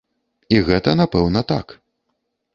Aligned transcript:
І 0.55 0.61
гэта, 0.69 0.95
напэўна, 1.03 1.45
так. 1.53 1.79